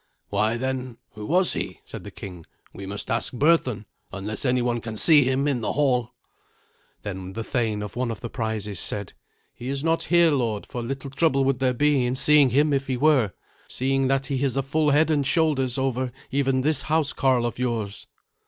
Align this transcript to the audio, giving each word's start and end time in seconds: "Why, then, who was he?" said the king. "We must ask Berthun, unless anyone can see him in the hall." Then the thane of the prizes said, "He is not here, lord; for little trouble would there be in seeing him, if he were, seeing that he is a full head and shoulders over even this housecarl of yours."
"Why, 0.29 0.57
then, 0.57 0.97
who 1.11 1.27
was 1.27 1.53
he?" 1.53 1.79
said 1.85 2.03
the 2.03 2.09
king. 2.09 2.47
"We 2.73 2.87
must 2.87 3.11
ask 3.11 3.31
Berthun, 3.31 3.85
unless 4.11 4.45
anyone 4.45 4.81
can 4.81 4.95
see 4.95 5.25
him 5.25 5.47
in 5.47 5.61
the 5.61 5.73
hall." 5.73 6.09
Then 7.03 7.33
the 7.33 7.43
thane 7.43 7.83
of 7.83 7.93
the 8.19 8.27
prizes 8.27 8.79
said, 8.79 9.13
"He 9.53 9.67
is 9.69 9.83
not 9.83 10.05
here, 10.05 10.31
lord; 10.31 10.65
for 10.65 10.81
little 10.81 11.11
trouble 11.11 11.43
would 11.45 11.59
there 11.59 11.75
be 11.75 12.03
in 12.03 12.15
seeing 12.15 12.49
him, 12.49 12.73
if 12.73 12.87
he 12.87 12.97
were, 12.97 13.33
seeing 13.67 14.07
that 14.07 14.25
he 14.25 14.43
is 14.43 14.57
a 14.57 14.63
full 14.63 14.89
head 14.89 15.11
and 15.11 15.23
shoulders 15.23 15.77
over 15.77 16.11
even 16.31 16.61
this 16.61 16.81
housecarl 16.85 17.45
of 17.45 17.59
yours." 17.59 18.07